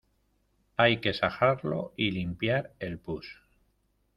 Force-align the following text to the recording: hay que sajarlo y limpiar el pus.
hay 0.77 0.99
que 0.99 1.13
sajarlo 1.13 1.93
y 1.95 2.09
limpiar 2.09 2.73
el 2.79 2.97
pus. 2.97 3.37